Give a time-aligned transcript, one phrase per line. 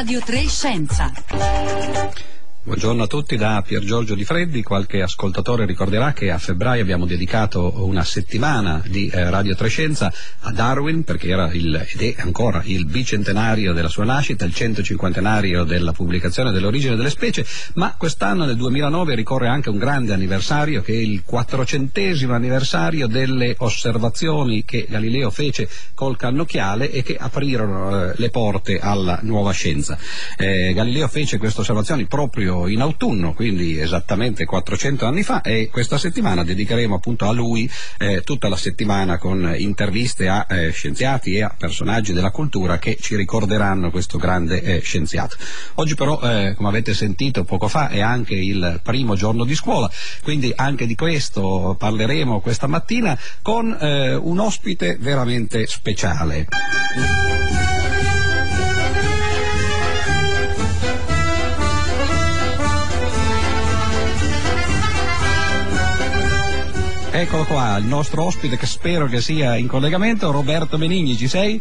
[0.00, 1.12] Radio 3 Scienza.
[2.62, 4.62] Buongiorno a tutti da Pier Giorgio Di Freddi.
[4.62, 10.52] Qualche ascoltatore ricorderà che a febbraio abbiamo dedicato una settimana di eh, Radio Trescenza a
[10.52, 15.92] Darwin perché era il, ed è ancora il bicentenario della sua nascita, il 150 della
[15.92, 17.46] pubblicazione dell'origine delle specie,
[17.76, 23.54] ma quest'anno nel 2009 ricorre anche un grande anniversario che è il 400 anniversario delle
[23.56, 29.96] osservazioni che Galileo fece col cannocchiale e che aprirono eh, le porte alla nuova scienza.
[30.36, 35.98] Eh, Galileo fece queste osservazioni proprio in autunno, quindi esattamente 400 anni fa e questa
[35.98, 41.42] settimana dedicheremo appunto a lui eh, tutta la settimana con interviste a eh, scienziati e
[41.42, 45.36] a personaggi della cultura che ci ricorderanno questo grande eh, scienziato.
[45.74, 49.90] Oggi però, eh, come avete sentito poco fa, è anche il primo giorno di scuola,
[50.22, 56.46] quindi anche di questo parleremo questa mattina con eh, un ospite veramente speciale.
[67.20, 71.60] Eccolo qua, il nostro ospite che spero che sia in collegamento, Roberto Benigni, ci sei?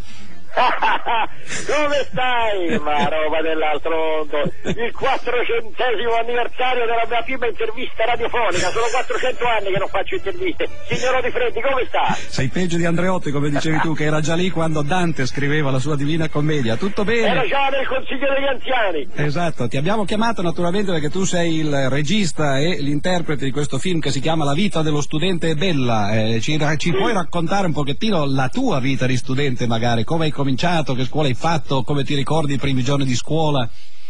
[1.69, 2.79] Come stai?
[2.79, 4.51] Ma roba dell'altro mondo.
[4.63, 8.69] Il quattrocentesimo anniversario della mia prima intervista radiofonica.
[8.69, 10.67] Sono 400 anni che non faccio interviste.
[10.89, 12.15] Signor Di Freddi, come sta?
[12.27, 15.79] Sei peggio di Andreotti, come dicevi tu, che era già lì quando Dante scriveva la
[15.79, 16.75] sua Divina Commedia.
[16.75, 17.27] Tutto bene?
[17.27, 19.07] Era già nel Consiglio degli Anziani.
[19.15, 23.99] Esatto, ti abbiamo chiamato naturalmente perché tu sei il regista e l'interprete di questo film
[23.99, 26.11] che si chiama La vita dello studente è bella.
[26.11, 30.03] Eh, ci, ci puoi raccontare un pochettino la tua vita di studente magari?
[30.03, 33.67] Come hai cominciato, che scuola hai fatto, come ti ricordi i primi giorni di scuola?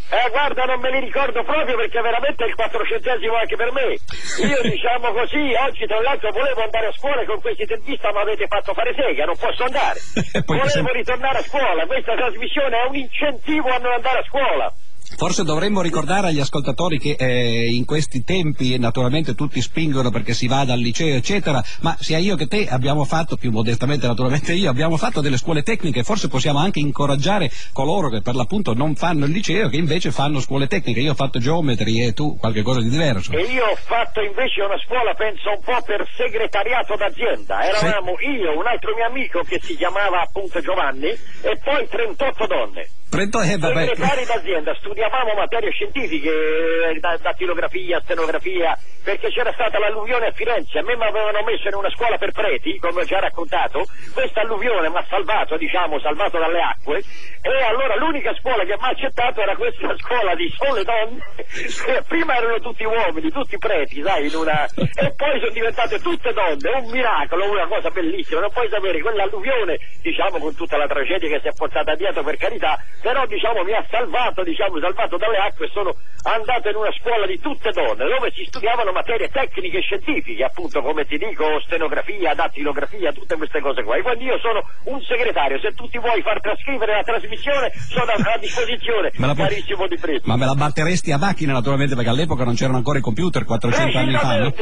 [0.10, 3.98] Eh, guarda, non me li ricordo proprio perché veramente è il quattrocentesimo anche per me.
[4.46, 8.22] Io, diciamo così, oggi tra l'altro volevo andare a scuola e con questa intervista mi
[8.22, 10.00] avete fatto fare sega, non posso andare.
[10.46, 14.74] volevo ritornare a scuola, questa trasmissione è un incentivo a non andare a scuola.
[15.16, 20.48] Forse dovremmo ricordare agli ascoltatori che eh, in questi tempi naturalmente tutti spingono perché si
[20.48, 24.70] vada al liceo eccetera, ma sia io che te abbiamo fatto, più modestamente naturalmente io,
[24.70, 29.26] abbiamo fatto delle scuole tecniche, forse possiamo anche incoraggiare coloro che per l'appunto non fanno
[29.26, 31.00] il liceo che invece fanno scuole tecniche.
[31.00, 33.32] Io ho fatto geometri e tu qualche cosa di diverso.
[33.32, 37.64] E io ho fatto invece una scuola, penso un po' per segretariato d'azienda.
[37.64, 38.30] Eravamo sì.
[38.30, 42.90] io, un altro mio amico che si chiamava appunto Giovanni e poi 38 donne.
[43.10, 43.88] Prendo, eh, vabbè.
[43.88, 50.84] Segretari d'azienda, studiavamo materie scientifiche, eh, dattilografia, stenografia, perché c'era stata l'alluvione a Firenze, a
[50.84, 53.84] me mi avevano messo in una scuola per preti, come ho già raccontato,
[54.14, 57.02] questa alluvione mi ha salvato, diciamo, salvato dalle acque,
[57.42, 62.38] e allora l'unica scuola che mi ha accettato era questa scuola di sole donne, prima
[62.38, 64.66] erano tutti uomini, tutti preti, sai, una...
[64.76, 69.80] e poi sono diventate tutte donne, un miracolo, una cosa bellissima, non puoi sapere, quell'alluvione,
[70.04, 73.74] diciamo, con tutta la tragedia che si è portata dietro, per carità, però diciamo mi
[73.74, 78.32] ha salvato, diciamo, salvato dalle acque sono andato in una scuola di tutte donne dove
[78.36, 83.84] si studiavano materie tecniche e scientifiche, appunto come ti dico, stenografia, dattilografia, tutte queste cose
[83.84, 83.96] qua.
[83.96, 88.12] E quindi io sono un segretario, se tu ti vuoi far trascrivere la trasmissione sono
[88.12, 90.22] a, a disposizione, me pu- carissimo di Freddi.
[90.26, 93.98] Ma me la batteresti a macchina naturalmente perché all'epoca non c'erano ancora i computer 400
[93.98, 94.54] anni fa, no?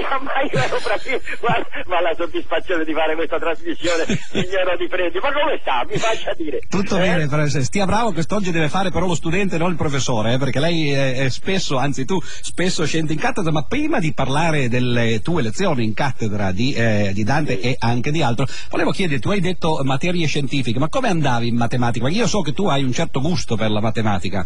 [1.87, 5.85] Ma, la soddisfazione di fare questa trasmissione, signora Di Freddi, ma come sta?
[5.89, 6.59] Mi faccia dire.
[6.69, 6.99] Tutto Eh?
[6.99, 7.47] bene.
[7.47, 11.15] Stia bravo, quest'oggi deve fare però lo studente, non il professore, eh, perché lei è,
[11.15, 15.85] è spesso, anzi tu spesso scendi in cattedra, ma prima di parlare delle tue lezioni
[15.85, 19.79] in cattedra di, eh, di Dante e anche di altro, volevo chiederti, tu hai detto
[19.83, 22.09] materie scientifiche, ma come andavi in matematica?
[22.09, 24.45] Io so che tu hai un certo gusto per la matematica.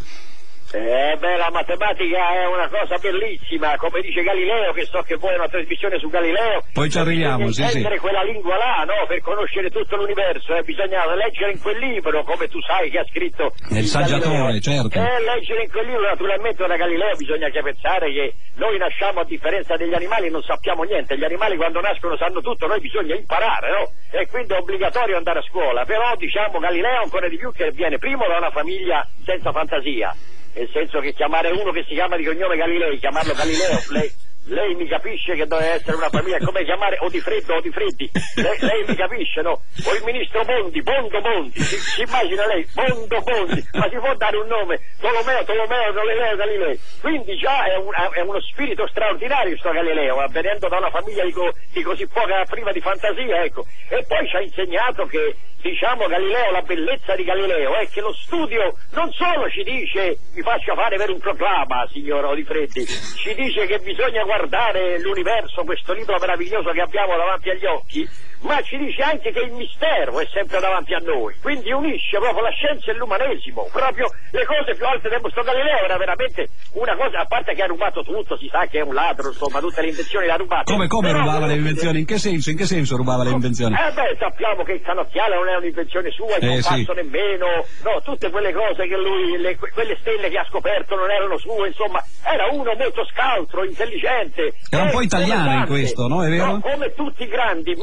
[0.73, 5.35] Eh beh, la matematica è una cosa bellissima, come dice Galileo, che so che vuoi
[5.35, 6.63] una trasmissione su Galileo.
[6.71, 7.83] Poi ci arriviamo, sì, sì.
[7.99, 9.05] quella lingua là, no?
[9.05, 10.63] Per conoscere tutto l'universo, eh?
[10.63, 13.53] bisogna leggere in quel libro, come tu sai che ha scritto.
[13.67, 14.59] Nel saggiatore, Galileo.
[14.61, 14.97] certo.
[14.97, 19.25] Eh, leggere in quel libro, naturalmente da Galileo bisogna che pensare che noi nasciamo a
[19.25, 23.71] differenza degli animali non sappiamo niente, gli animali quando nascono sanno tutto, noi bisogna imparare,
[23.71, 23.91] no?
[24.17, 27.97] E quindi è obbligatorio andare a scuola, però diciamo Galileo ancora di più che viene
[27.97, 30.15] primo da una famiglia senza fantasia
[30.53, 34.11] nel senso che chiamare uno che si chiama di cognome Galilei, chiamarlo Galileo, lei,
[34.45, 37.69] lei mi capisce che deve essere una famiglia, come chiamare o di freddo o di
[37.69, 39.61] freddi, lei, lei mi capisce, no?
[39.85, 44.15] O il ministro Bondi, Bondo Bondi, si, si immagina lei, Bondo Bondi, ma si può
[44.15, 49.55] dare un nome, Tolomeo, Tolomeo, Galileo, Galilei, quindi già è, un- è uno spirito straordinario
[49.57, 53.65] sto Galileo, venendo da una famiglia di, co- di così poca priva di fantasia, ecco,
[53.89, 58.13] e poi ci ha insegnato che diciamo Galileo, la bellezza di Galileo è che lo
[58.13, 63.65] studio non solo ci dice vi faccia fare per un proclama, signor Odifreddi, ci dice
[63.65, 68.07] che bisogna guardare l'universo, questo libro meraviglioso che abbiamo davanti agli occhi,
[68.41, 72.41] ma ci dice anche che il mistero è sempre davanti a noi, quindi unisce proprio
[72.43, 76.95] la scienza e l'umanesimo, proprio le cose più alte del vostro Galileo era veramente una
[76.95, 79.81] cosa, a parte che ha rubato tutto, si sa che è un ladro, insomma, tutte
[79.81, 80.71] le invenzioni le ha rubate.
[80.71, 81.99] Come, come Però, rubava le invenzioni?
[81.99, 82.49] In che senso?
[82.49, 83.75] In che senso rubava le invenzioni?
[83.75, 87.01] Eh beh, sappiamo che il canocchiale non è un'invenzione sua, il Eh, compasso sì.
[87.01, 87.45] nemmeno,
[87.83, 91.37] no, tutte quelle cose che lui, le- que- quelle stelle che ha scoperto non erano
[91.37, 94.53] sue, insomma, era uno molto scaltro, intelligente.
[94.69, 96.23] Era un eh, po' italiano come in questo, no?
[96.23, 96.45] È vero?
[96.45, 97.75] No, come tutti i grandi,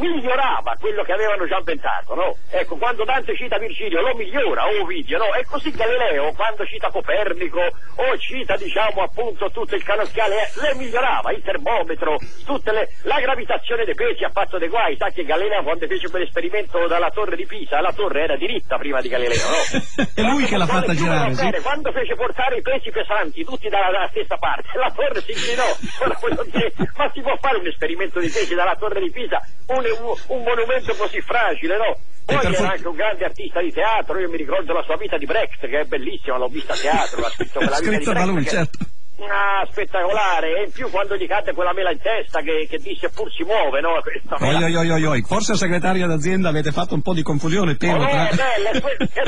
[0.48, 2.36] migliorava quello che avevano già inventato, no?
[2.50, 5.34] Ecco, quando Dante cita Virgilio lo migliora, o Ovidio, no?
[5.34, 10.74] E così Galileo, quando cita Copernico, o cita, diciamo, appunto, tutto il canocchiale, eh, le
[10.76, 12.88] migliorava, il termometro, tutte le...
[13.02, 17.10] la gravitazione dei pesi ha fatto dei guai, sa che Galileo quando fece quell'esperimento dalla
[17.10, 20.06] torre di Pisa, la torre era diritta prima di Galileo, no?
[20.14, 21.44] È lui che l'ha fatta girare, sì.
[21.44, 25.32] bene, Quando fece portare i pesi pesanti tutti dalla, dalla stessa parte, la torre si
[25.32, 25.66] inclinò.
[26.96, 29.84] Ma si può fare un esperimento di pesi dalla torre di Pisa, un,
[30.28, 31.96] un- un monumento così fragile, no?
[32.24, 34.96] Poi per era for- anche un grande artista di teatro, io mi ricordo la sua
[34.96, 37.98] vita di Brecht, che è bellissima, l'ho vista a teatro, l'ha scritto quella vita Scritta
[37.98, 38.28] di da Brecht.
[38.34, 38.78] lui, che- certo.
[39.20, 43.10] Ah, spettacolare, e in più quando gli cadde quella mela in testa che, che disse
[43.10, 43.98] pur si muove, no?
[44.38, 45.22] Oi, oi, oi.
[45.22, 48.04] Forse al segretario d'azienda avete fatto un po' di confusione, temo.
[48.04, 48.80] Oh, tra- è bella, e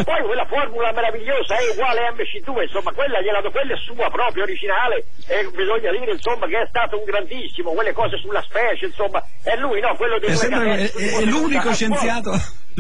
[0.05, 4.45] poi, quella formula meravigliosa è uguale a MC2, insomma, quella, gliela quella è sua proprio
[4.45, 9.21] originale e bisogna dire insomma che è stato un grandissimo, quelle cose sulla specie, insomma,
[9.43, 9.97] è lui, no?
[9.97, 12.31] Quello dei È, sempre- è- è- l'unico scienziato.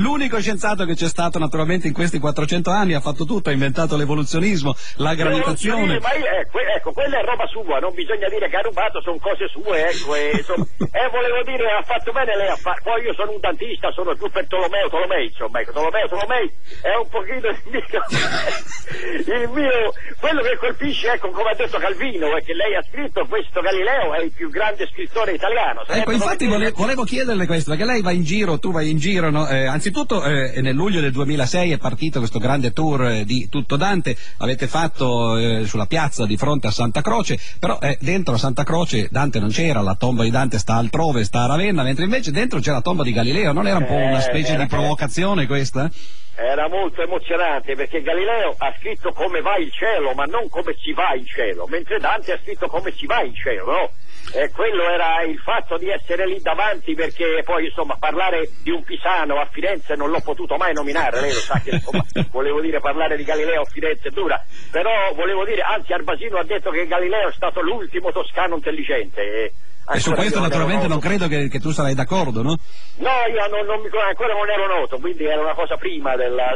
[0.00, 3.96] L'unico scienziato che c'è stato naturalmente in questi 400 anni ha fatto tutto, ha inventato
[3.96, 6.00] l'evoluzionismo, la gravitazione.
[6.00, 9.02] Ma io, eh, que- ecco, quella è roba sua, non bisogna dire che ha rubato,
[9.02, 12.80] sono cose sue, ecco, e, insomma, e volevo dire, ha fatto bene lei a fare,
[12.82, 16.50] poi io sono un dantista, sono più per Tolomeo Tolomei, insomma, ecco, Tolomeo Tolomei
[16.80, 17.84] è un pochino il mio,
[19.36, 23.26] il mio, quello che colpisce, ecco, come ha detto Calvino, è che lei ha scritto,
[23.28, 25.84] questo Galileo è il più grande scrittore italiano.
[25.86, 28.88] Ecco, infatti come dire- vole- volevo chiederle questo, perché lei va in giro, tu vai
[28.88, 29.46] in giro, no?
[29.46, 33.76] Eh, anzitutto eh, nel luglio del 2006 è partito questo grande tour eh, di Tutto
[33.76, 38.38] Dante, avete fatto eh, sulla piazza di fronte a Santa Croce, però eh, dentro a
[38.38, 42.04] Santa Croce Dante non c'era, la tomba di Dante sta altrove, sta a Ravenna, mentre
[42.04, 44.66] invece dentro c'è la tomba di Galileo, non era un po' una Eh, specie di
[44.66, 45.90] provocazione questa?
[46.36, 50.92] Era molto emozionante perché Galileo ha scritto come va il cielo, ma non come si
[50.92, 53.90] va in cielo, mentre Dante ha scritto come si va in cielo, no?
[54.32, 58.82] E quello era il fatto di essere lì davanti perché poi insomma parlare di un
[58.84, 62.78] pisano a Firenze non l'ho potuto mai nominare, lei lo sa che insomma volevo dire
[62.80, 64.40] parlare di Galileo a Firenze è dura,
[64.70, 69.20] però volevo dire, anzi Arbasino ha detto che Galileo è stato l'ultimo toscano intelligente.
[69.20, 69.52] E,
[69.92, 72.56] E su questo naturalmente non credo che, che tu sarai d'accordo, no?
[72.98, 76.54] No, io non, non mi- ancora non ero noto, quindi era una cosa prima della...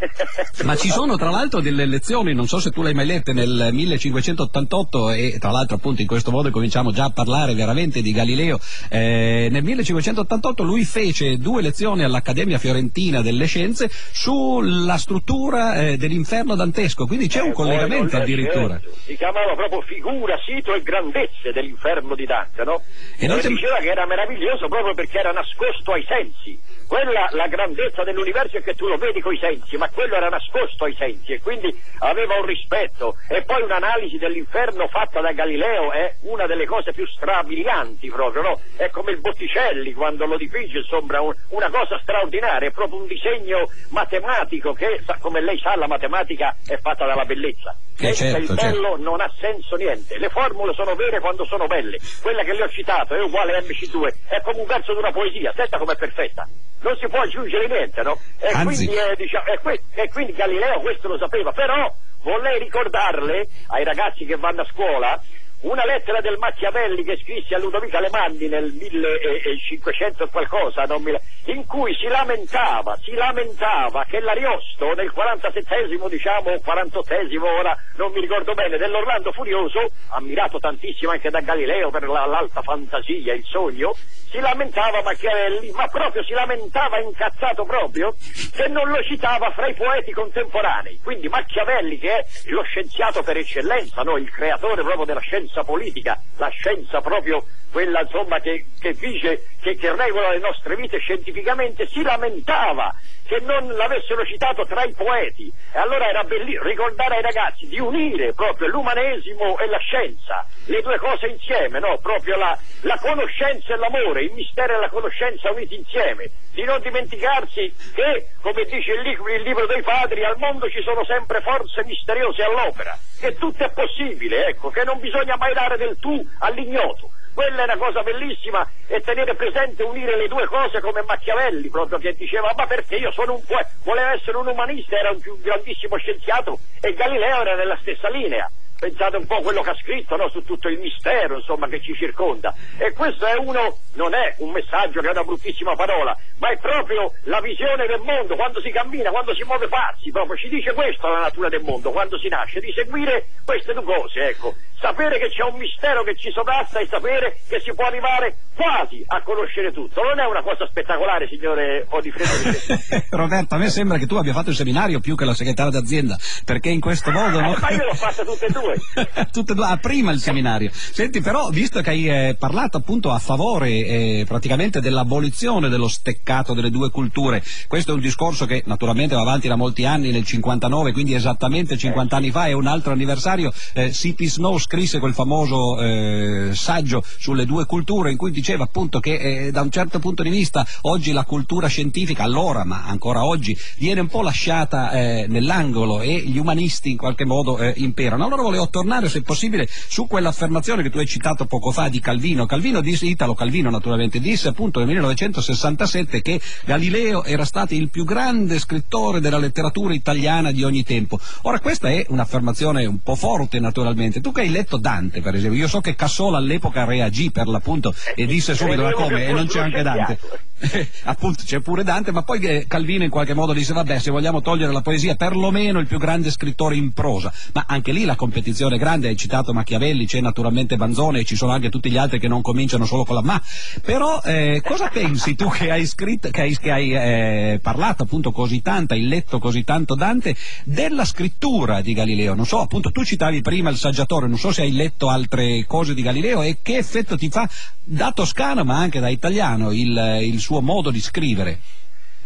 [0.64, 3.32] Ma ci sono tra l'altro delle lezioni, non so se tu le hai mai lette,
[3.32, 8.12] nel 1588 e tra l'altro appunto in questo modo cominciamo già a parlare veramente di
[8.12, 8.58] Galileo.
[8.88, 16.54] Eh, nel 1588 lui fece due lezioni all'Accademia Fiorentina delle Scienze sulla struttura eh, dell'inferno
[16.54, 18.80] dantesco, quindi c'è un Eh, collegamento poi non- addirittura.
[18.80, 22.82] certo, Si chiamava proprio figura, sito e grandezze dell'inferno di Dante, no?
[23.18, 26.58] E non ti- diceva che era meraviglioso proprio perché era nascosto ai sensi.
[26.86, 30.84] Quella, la grandezza dell'universo è che tu lo vedi coi sensi, ma quello era nascosto
[30.84, 33.16] ai sensi e quindi aveva un rispetto.
[33.28, 38.60] E poi un'analisi dell'inferno fatta da Galileo è una delle cose più strabilianti proprio, no?
[38.76, 43.06] È come il Botticelli quando lo dipinge, insomma, un- una cosa straordinaria, è proprio un
[43.06, 47.74] disegno matematico che, come lei sa, la matematica è fatta dalla bellezza.
[47.98, 50.18] Eh, certo, il bello non ha senso niente.
[50.18, 51.98] Le formule sono vere quando sono belle.
[52.22, 55.12] Quella che le ho citato è uguale a MC2, è come un verso di una
[55.12, 56.48] poesia, senta com'è perfetta.
[56.80, 58.18] Non si può aggiungere niente, no?
[58.40, 58.86] E Anzi.
[58.86, 63.84] quindi, eh, diciamo, e, que- e quindi Galileo questo lo sapeva, però vorrei ricordarle ai
[63.84, 65.20] ragazzi che vanno a scuola
[65.62, 71.14] una lettera del Machiavelli che scrisse a Ludovico Alemanni nel 1500 e qualcosa, non mi-
[71.46, 78.20] in cui si lamentava, si lamentava che l'Ariosto nel 47esimo, diciamo, 48esimo, ora non mi
[78.20, 83.92] ricordo bene, dell'Orlando Furioso, ammirato tantissimo anche da Galileo per la- l'alta fantasia, il sogno,
[84.30, 88.14] si lamentava Machiavelli, ma proprio si lamentava incazzato proprio,
[88.54, 91.00] che non lo citava fra i poeti contemporanei.
[91.02, 94.16] Quindi Machiavelli, che è lo scienziato per eccellenza, no?
[94.16, 99.76] il creatore proprio della scienza politica, la scienza proprio quella insomma che, che dice, che,
[99.76, 102.94] che regola le nostre vite scientificamente, si lamentava
[103.30, 105.52] che non l'avessero citato tra i poeti.
[105.72, 110.82] E allora era bellissimo ricordare ai ragazzi di unire proprio l'umanesimo e la scienza, le
[110.82, 111.98] due cose insieme, no?
[111.98, 116.30] Proprio la, la conoscenza e l'amore, il mistero e la conoscenza uniti insieme.
[116.52, 121.04] Di non dimenticarsi che, come dice il, il libro dei padri, al mondo ci sono
[121.04, 125.96] sempre forze misteriose all'opera, che tutto è possibile, ecco, che non bisogna mai dare del
[126.00, 127.10] tu all'ignoto.
[127.34, 131.98] Quella è una cosa bellissima e tenere presente unire le due cose come Machiavelli proprio
[131.98, 135.96] che diceva ma perché io sono un poeta, voleva essere un umanista, era un grandissimo
[135.96, 140.30] scienziato e Galileo era nella stessa linea pensate un po' quello che ha scritto no?
[140.30, 142.52] su tutto il mistero insomma, che ci circonda.
[142.78, 146.56] E questo è uno, non è un messaggio che è una bruttissima parola, ma è
[146.56, 150.72] proprio la visione del mondo, quando si cammina, quando si muove passi, proprio ci dice
[150.72, 154.54] questo la natura del mondo, quando si nasce, di seguire queste due cose, ecco.
[154.80, 159.04] Sapere che c'è un mistero che ci sovrasta e sapere che si può arrivare quasi
[159.06, 160.02] a conoscere tutto.
[160.02, 163.04] Non è una cosa spettacolare, signore Odifredo.
[163.16, 166.18] Roberto, a me sembra che tu abbia fatto il seminario più che la segretaria d'azienda,
[166.44, 167.40] perché in questo modo...
[167.40, 167.54] No?
[167.54, 168.76] Eh, ma io l'ho fatta tutte e due.
[169.30, 170.70] Tutte e due, ah, prima il seminario.
[170.72, 176.54] Senti, però, visto che hai eh, parlato appunto a favore eh, praticamente dell'abolizione dello steccato
[176.54, 180.24] delle due culture, questo è un discorso che naturalmente va avanti da molti anni, nel
[180.24, 184.26] 59, quindi esattamente 50 anni fa, è un altro anniversario, eh, C.P.
[184.70, 189.62] Scrisse quel famoso eh, saggio sulle due culture in cui diceva appunto che eh, da
[189.62, 194.06] un certo punto di vista oggi la cultura scientifica, allora ma ancora oggi, viene un
[194.06, 198.24] po' lasciata eh, nell'angolo e gli umanisti in qualche modo imperano.
[198.24, 202.46] Allora volevo tornare, se possibile, su quell'affermazione che tu hai citato poco fa di Calvino.
[202.46, 208.04] Calvino disse, Italo Calvino naturalmente, disse appunto nel 1967 che Galileo era stato il più
[208.04, 211.18] grande scrittore della letteratura italiana di ogni tempo.
[211.42, 214.20] Ora questa è un'affermazione un po' forte naturalmente.
[214.20, 217.94] Tu che hai letto Dante, per esempio, io so che Cassola all'epoca reagì per l'appunto
[218.14, 219.26] e disse subito ma come?
[219.26, 220.18] e non c'è anche Dante.
[221.04, 224.72] appunto c'è pure Dante, ma poi Calvino in qualche modo disse vabbè se vogliamo togliere
[224.72, 229.08] la poesia perlomeno il più grande scrittore in prosa, ma anche lì la competizione grande,
[229.08, 232.42] hai citato Machiavelli, c'è naturalmente Banzone e ci sono anche tutti gli altri che non
[232.42, 233.40] cominciano solo con la ma,
[233.82, 238.32] però eh, cosa pensi tu che hai scritto, che hai, che hai eh, parlato appunto
[238.32, 242.34] così tanto, hai letto così tanto Dante, della scrittura di Galileo?
[242.34, 245.94] Non so, appunto tu citavi prima il saggiatore, non so se hai letto altre cose
[245.94, 247.48] di Galileo e che effetto ti fa
[247.82, 251.60] da toscano ma anche da italiano il, il suo modo di scrivere.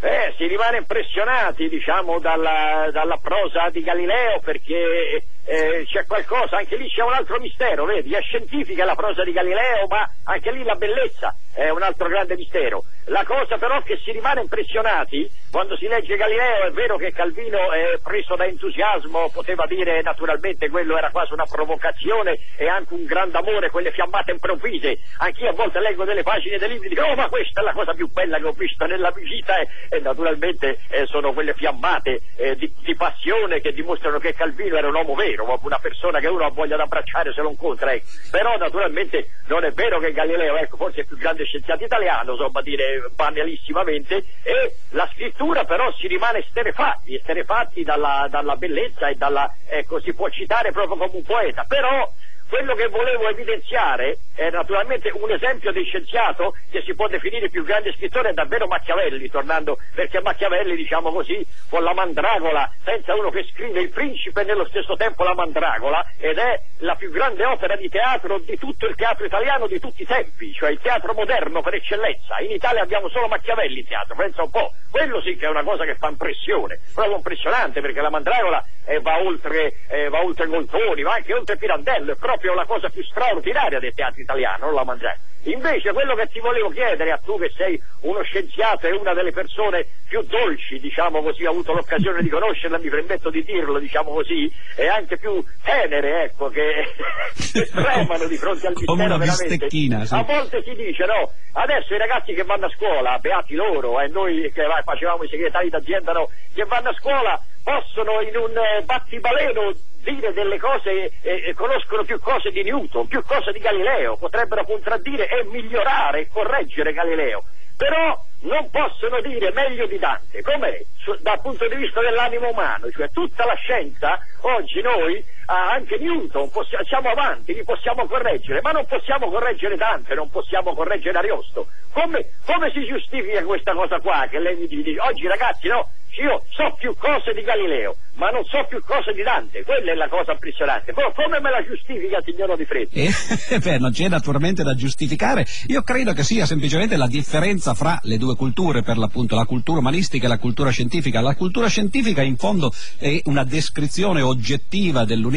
[0.00, 6.76] Eh, si rimane impressionati, diciamo, dalla, dalla prosa di Galileo perché eh, c'è qualcosa, anche
[6.76, 10.62] lì c'è un altro mistero, vedi, è scientifica la prosa di Galileo, ma anche lì
[10.62, 12.84] la bellezza è un altro grande mistero.
[13.08, 17.70] La cosa però che si rimane impressionati quando si legge Galileo, è vero che Calvino
[17.70, 23.04] è preso da entusiasmo, poteva dire naturalmente quello era quasi una provocazione e anche un
[23.04, 24.98] grande amore, quelle fiammate improvvise.
[25.18, 27.72] Anch'io a volte leggo delle pagine dei libri e dico, oh ma questa è la
[27.72, 32.20] cosa più bella che ho visto nella vita e, e naturalmente eh, sono quelle fiammate
[32.36, 36.26] eh, di, di, passione che dimostrano che Calvino era un uomo vero, una persona che
[36.26, 37.92] uno ha voglia di abbracciare se lo incontra.
[37.92, 38.06] Ecco.
[38.30, 42.32] Però naturalmente non è vero che Galileo, ecco, forse è il più grande scienziato italiano,
[42.32, 49.14] insomma dire banalissimamente, e la scrittura però si rimane esterefatti, esterefatti dalla, dalla bellezza e
[49.14, 52.10] dalla, ecco, si può citare proprio come un poeta, però
[52.48, 57.50] quello che volevo evidenziare è naturalmente un esempio di scienziato che si può definire il
[57.50, 63.14] più grande scrittore è davvero Machiavelli, tornando, perché Machiavelli, diciamo così, con la mandragola, senza
[63.14, 67.10] uno che scrive il principe e nello stesso tempo la mandragola, ed è la più
[67.10, 70.80] grande opera di teatro di tutto il teatro italiano di tutti i tempi, cioè il
[70.80, 72.38] teatro moderno per eccellenza.
[72.40, 74.72] In Italia abbiamo solo Machiavelli in teatro, pensa un po'.
[74.90, 79.00] Quello sì che è una cosa che fa impressione, proprio impressionante, perché la mandragola eh,
[79.00, 83.02] va oltre, eh, va oltre Gontoni, va anche oltre Pirandello, è proprio la cosa più
[83.02, 85.18] straordinaria del teatro italiano, non la mangiare.
[85.44, 89.30] Invece quello che ti volevo chiedere a tu che sei uno scienziato e una delle
[89.30, 94.10] persone più dolci, diciamo così, ho avuto l'occasione di conoscerla, mi permetto di dirlo, diciamo
[94.10, 96.94] così, e anche più tenere, ecco, che,
[97.52, 99.68] che tremano di fronte al mistero veramente.
[100.06, 100.14] Sì.
[100.14, 104.08] A volte si dice, no, adesso i ragazzi che vanno a scuola, beati loro, e
[104.08, 108.82] noi che facevamo i segretari d'azienda, no, che vanno a scuola possono in un eh,
[108.82, 109.72] battibaleno
[110.04, 115.28] dire delle cose, eh, conoscono più cose di Newton, più cose di Galileo, potrebbero contraddire
[115.28, 117.44] e migliorare e correggere Galileo,
[117.76, 120.78] però non possono dire meglio di Dante, com'è
[121.20, 126.84] dal punto di vista dell'animo umano, cioè tutta la scienza, oggi noi, anche Newton, possiamo,
[126.84, 131.66] siamo avanti, li possiamo correggere, ma non possiamo correggere Dante, non possiamo correggere Ariosto.
[131.92, 134.98] Come, come si giustifica questa cosa qua che lei mi dice?
[135.00, 135.88] Oggi ragazzi no,
[136.22, 139.94] io so più cose di Galileo, ma non so più cose di Dante, quella è
[139.94, 140.92] la cosa impressionante.
[140.92, 142.94] Però come me la giustifica, signora Di Freddi?
[142.94, 145.44] Eh, beh, non c'è naturalmente da giustificare.
[145.66, 149.80] Io credo che sia semplicemente la differenza fra le due culture, per l'appunto la cultura
[149.80, 151.20] umanistica e la cultura scientifica.
[151.20, 155.32] La cultura scientifica in fondo è una descrizione oggettiva dell'universo,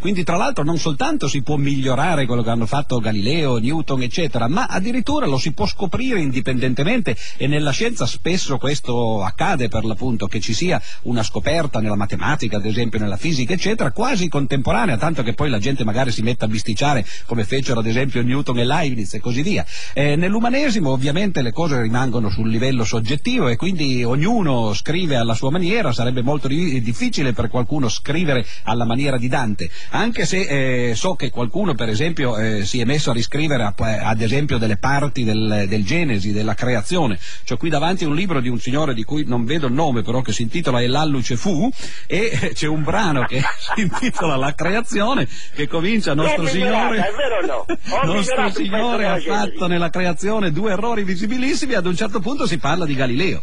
[0.00, 4.48] quindi tra l'altro non soltanto si può migliorare quello che hanno fatto Galileo, Newton, eccetera,
[4.48, 10.26] ma addirittura lo si può scoprire indipendentemente e nella scienza spesso questo accade per l'appunto
[10.26, 15.22] che ci sia una scoperta nella matematica, ad esempio nella fisica, eccetera, quasi contemporanea, tanto
[15.22, 18.64] che poi la gente magari si mette a bisticciare come fecero ad esempio Newton e
[18.64, 19.64] Leibniz e così via.
[19.92, 25.50] Eh, nell'umanesimo ovviamente le cose rimangono sul livello soggettivo e quindi ognuno scrive alla sua
[25.50, 30.94] maniera, sarebbe molto di- difficile per qualcuno scrivere alla maniera di Dante, anche se eh,
[30.94, 35.24] so che qualcuno per esempio eh, si è messo a riscrivere ad esempio delle parti
[35.24, 37.18] del, del Genesi, della creazione.
[37.46, 40.20] C'ho qui davanti un libro di un signore di cui non vedo il nome però
[40.20, 41.70] che si intitola E l'alluce fu
[42.06, 43.42] e c'è un brano che
[43.74, 47.02] si intitola La creazione che comincia Nostro Signore,
[47.46, 47.64] no?
[48.04, 52.84] Nostro Signore ha fatto nella creazione due errori visibilissimi ad un certo punto si parla
[52.84, 53.42] di Galileo.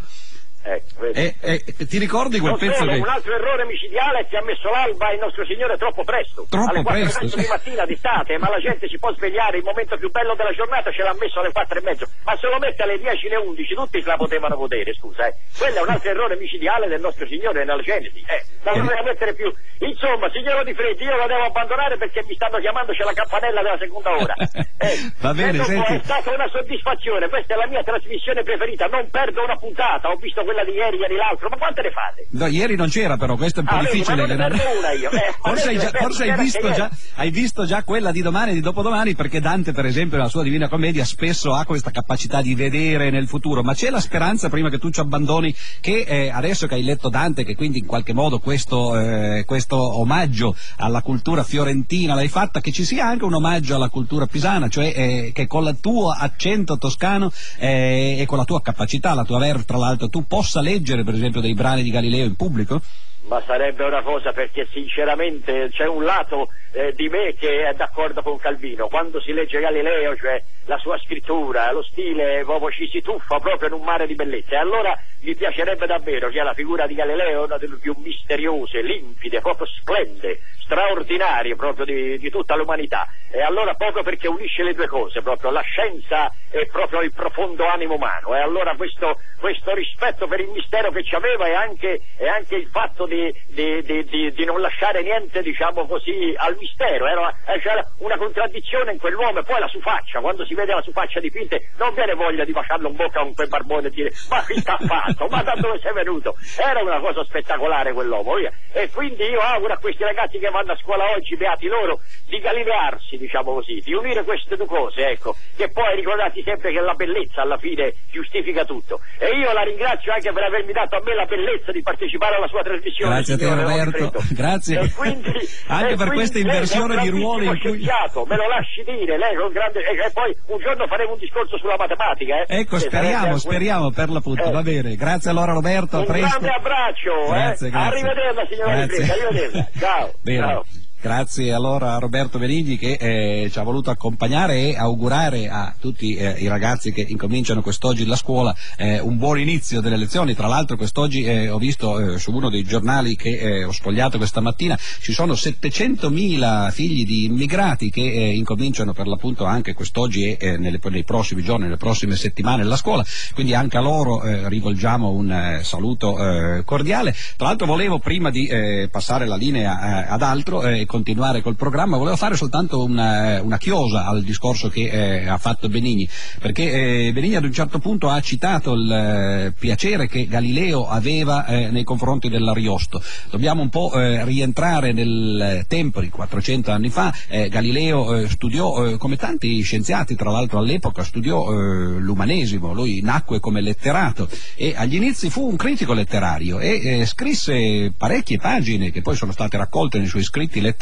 [0.64, 3.00] Ecco, e, e, ti ricordi quel non pezzo solo, che...
[3.00, 6.84] un altro errore micidiale che ha messo l'alba il nostro Signore troppo presto Troppo alle
[6.84, 7.44] 4 presto, e mezzo sì.
[7.44, 10.92] di mattina d'estate ma la gente si può svegliare il momento più bello della giornata
[10.92, 13.74] ce l'ha messo alle 4 e mezzo ma se lo mette alle 10 alle 11
[13.74, 15.34] tutti la potevano godere scusa eh.
[15.58, 18.46] quello è un altro errore micidiale del nostro Signore nella Genesi eh.
[18.62, 22.60] la doveva mettere più insomma signora Di Freddi io la devo abbandonare perché mi stanno
[22.60, 24.36] chiamando c'è la campanella della seconda ora
[24.78, 25.12] eh.
[25.18, 25.94] Va bene, senti.
[25.94, 30.16] è stata una soddisfazione questa è la mia trasmissione preferita non perdo una puntata ho
[30.18, 32.28] visto quella di ieri ieri l'altro ma quante ne fate?
[32.32, 34.26] No, ieri non c'era però, questo è un po' Ah, vedi, difficile.
[34.28, 35.10] ma non ne una io.
[35.22, 38.54] Eh, forse hai già, forse hai visto, già, hai visto già quella di domani e
[38.54, 42.56] di dopodomani perché Dante per esempio nella sua Divina Commedia spesso ha questa capacità di
[42.56, 46.68] vedere nel futuro, ma c'è la speranza prima che tu ci abbandoni che eh, adesso
[46.68, 51.44] che hai letto Dante, che quindi in qualche modo questo, eh, questo omaggio alla cultura
[51.44, 55.46] fiorentina l'hai fatta, che ci sia anche un omaggio alla cultura pisana, cioè eh, che
[55.48, 59.78] con il tuo accento toscano eh, e con la tua capacità, la tua verve tra
[59.78, 62.82] l'altro, tu possa leggere per esempio dei brani di Galileo in pubblico?
[63.28, 68.24] Ma sarebbe una cosa perché sinceramente c'è un lato eh, di me che è d'accordo
[68.24, 68.88] con Calvino.
[68.88, 73.68] Quando si legge Galileo, cioè la sua scrittura, lo stile, proprio ci si tuffa proprio
[73.68, 74.56] in un mare di bellezza.
[74.56, 78.82] E allora mi piacerebbe davvero che la figura di Galileo è una delle più misteriose,
[78.82, 83.08] limpide, proprio splende, straordinarie proprio di, di tutta l'umanità.
[83.32, 87.66] E allora proprio perché unisce le due cose, proprio la scienza e proprio il profondo
[87.66, 88.36] animo umano.
[88.36, 92.56] E allora questo, questo rispetto per il mistero che ci aveva e anche, e anche
[92.56, 97.06] il fatto di, di- di- di- non lasciare niente, diciamo così, al mistero.
[97.08, 100.74] Era eh, c'era una contraddizione in quell'uomo e poi la sua faccia, quando si vede
[100.74, 103.92] la sua faccia dipinta, non viene voglia di baciarlo in bocca con quel barbone e
[103.92, 105.28] dire ma chi t'ha fatto?
[105.28, 106.36] Ma da dove sei venuto?
[106.58, 108.38] Era una cosa spettacolare quell'uomo.
[108.74, 112.40] E quindi io auguro a questi ragazzi che vanno a scuola oggi, beati loro, di
[112.40, 116.94] galilearsi, diciamo così, di unire queste due cose, ecco, che poi ricordati sempre che la
[116.94, 119.00] bellezza alla fine giustifica tutto.
[119.20, 122.48] E io la ringrazio anche per avermi dato a me la bellezza di partecipare alla
[122.48, 123.14] sua trasmissione.
[123.16, 124.80] Grazie a te Roberto, grazie.
[124.80, 125.30] E quindi-
[125.68, 127.80] Anche e per questa un inversione di ruoli in cui...
[128.28, 129.80] me lo lasci dire, lei è un grande...
[129.86, 132.60] E, e poi un giorno faremo un discorso sulla matematica, eh?
[132.60, 134.52] Ecco, speriamo, speriamo per l'appunto, Eh.
[134.52, 134.96] va bene.
[134.96, 136.40] Grazie allora Roberto, a Un presto.
[136.40, 137.72] grande abbraccio, Grazie, eh?
[137.72, 138.00] grazie.
[138.00, 139.06] Arrivederla signora Grazie.
[139.06, 139.68] Freddi, arrivederla.
[139.80, 140.12] Ciao.
[140.22, 140.40] Bene.
[140.48, 140.64] ciao.
[141.02, 146.14] Grazie allora a Roberto Benigni che eh, ci ha voluto accompagnare e augurare a tutti
[146.14, 150.36] eh, i ragazzi che incominciano quest'oggi la scuola eh, un buon inizio delle lezioni.
[150.36, 154.18] Tra l'altro quest'oggi eh, ho visto eh, su uno dei giornali che eh, ho spogliato
[154.20, 160.58] questa mattina ci sono 700.000 figli di immigrati che incominciano per l'appunto anche quest'oggi e
[160.58, 165.62] nelle- nei prossimi giorni, nelle prossime settimane la scuola, quindi anche a loro rivolgiamo un
[165.64, 167.16] saluto cordiale.
[167.38, 168.48] Tra l'altro volevo prima di
[168.92, 174.24] passare la linea ad altro continuare col programma, volevo fare soltanto una, una chiosa al
[174.24, 176.06] discorso che eh, ha fatto Benigni,
[176.38, 181.46] perché eh, Benigni ad un certo punto ha citato il eh, piacere che Galileo aveva
[181.46, 183.02] eh, nei confronti dell'Ariosto.
[183.30, 189.16] Dobbiamo un po' eh, rientrare nel tempo di 400 anni fa, eh, Galileo studiò, come
[189.16, 195.48] tanti scienziati tra l'altro all'epoca, studiò l'umanesimo, lui nacque come letterato e agli inizi fu
[195.48, 200.60] un critico letterario e scrisse parecchie pagine che poi sono state raccolte nei suoi scritti
[200.60, 200.80] letterari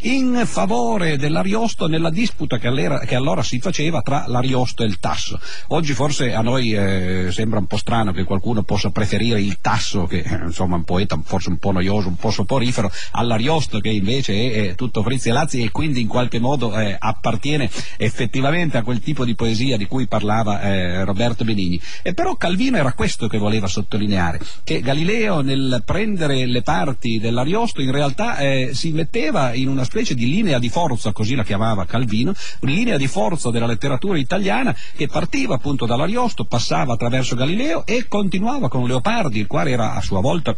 [0.00, 2.72] in favore dell'Ariosto nella disputa che
[3.06, 5.38] che allora si faceva tra l'Ariosto e il Tasso.
[5.68, 10.06] Oggi forse a noi eh, sembra un po' strano che qualcuno possa preferire il Tasso,
[10.06, 13.90] che eh, insomma è un poeta forse un po' noioso, un po' soporifero, all'Ariosto che
[13.90, 18.76] invece è, è tutto frizzi e lazzi e quindi in qualche modo eh, appartiene effettivamente
[18.76, 21.80] a quel tipo di poesia di cui parlava eh, Roberto Benigni.
[22.02, 27.80] E però Calvino era questo che voleva sottolineare, che Galileo nel prendere le parti dell'Ariosto
[27.80, 29.23] in realtà eh, si metteva
[29.54, 33.66] in una specie di linea di forza, così la chiamava Calvino, linea di forza della
[33.66, 39.70] letteratura italiana che partiva appunto dall'Ariosto, passava attraverso Galileo e continuava con Leopardi, il quale
[39.70, 40.56] era a sua volta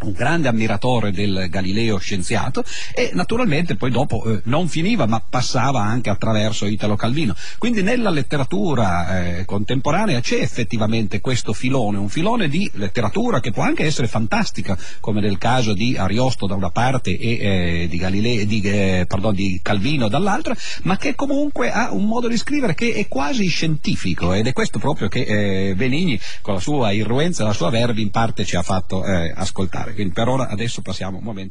[0.00, 2.62] un grande ammiratore del Galileo scienziato
[2.94, 7.34] e naturalmente poi dopo eh, non finiva ma passava anche attraverso Italo Calvino.
[7.58, 13.62] Quindi nella letteratura eh, contemporanea c'è effettivamente questo filone, un filone di letteratura che può
[13.62, 18.44] anche essere fantastica, come nel caso di Ariosto da una parte e eh, di, Galileo,
[18.44, 22.94] di, eh, pardon, di, Calvino dall'altra, ma che comunque ha un modo di scrivere che
[22.94, 27.52] è quasi scientifico ed è questo proprio che eh, Benigni con la sua irruenza, la
[27.52, 29.32] sua verve in parte ci ha fatto eh,
[29.88, 29.94] ascoltare.
[29.94, 31.46] Quindi per ora adesso passiamo un momento